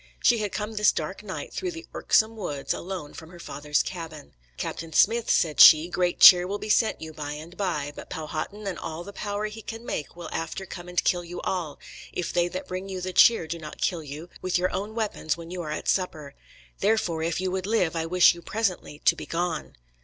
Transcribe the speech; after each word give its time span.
She 0.23 0.39
had 0.39 0.51
come 0.51 0.73
this 0.73 0.91
dark 0.91 1.21
night 1.21 1.53
through 1.53 1.69
the 1.73 1.85
"irksome 1.93 2.35
woods" 2.35 2.73
alone 2.73 3.13
from 3.13 3.29
her 3.29 3.37
father's 3.39 3.83
cabin. 3.83 4.33
"Captain 4.57 4.91
Smith," 4.93 5.29
said 5.29 5.59
she, 5.59 5.89
"great 5.89 6.19
cheer 6.19 6.47
will 6.47 6.57
be 6.57 6.69
sent 6.69 7.01
you 7.01 7.13
by 7.13 7.33
and 7.33 7.55
by; 7.55 7.93
but 7.95 8.09
Powhatan 8.09 8.65
and 8.65 8.79
all 8.79 9.03
the 9.03 9.13
power 9.13 9.45
he 9.45 9.61
can 9.61 9.85
make 9.85 10.15
will 10.15 10.27
after 10.31 10.65
come 10.65 10.89
and 10.89 11.03
kill 11.03 11.23
you 11.23 11.39
all, 11.41 11.77
if 12.11 12.33
they 12.33 12.47
that 12.47 12.67
bring 12.67 12.89
you 12.89 12.99
the 12.99 13.13
cheer 13.13 13.45
do 13.45 13.59
not 13.59 13.77
kill 13.79 14.01
you 14.03 14.27
with 14.41 14.57
your 14.57 14.71
own 14.71 14.95
weapons 14.95 15.37
when 15.37 15.51
you 15.51 15.61
are 15.61 15.69
at 15.69 15.87
supper. 15.87 16.33
Therefore, 16.79 17.21
if 17.21 17.39
you 17.39 17.51
would 17.51 17.67
live, 17.67 17.95
I 17.95 18.07
wish 18.07 18.33
you 18.33 18.41
presently 18.41 18.97
to 19.05 19.15
be 19.15 19.27
gone." 19.27 19.75